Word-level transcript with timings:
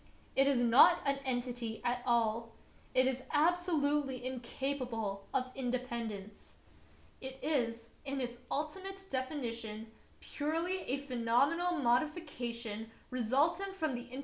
It 0.35 0.47
is 0.47 0.57
not 0.59 0.99
an 1.05 1.19
entity 1.25 1.79
at 1.85 2.01
all. 2.07 2.53
It 2.95 3.05
is 3.05 3.21
absolutely 3.31 4.25
incapable 4.25 5.27
of 5.31 5.53
independ 5.53 6.09
ence. 6.09 6.55
It 7.21 7.37
is, 7.43 7.89
in 8.03 8.19
its 8.19 8.39
ultimate 8.49 9.03
definition, 9.11 9.91
purely 10.19 10.79
a 10.89 11.05
phenomefial 11.05 11.83
modi 11.83 12.05
of 12.05 12.15
Peter 12.15 12.31
Schlemihl, 12.31 12.53
67 12.57 12.91
ward 13.11 13.51
to 13.79 13.95
seize 13.95 14.11
it. 14.11 14.19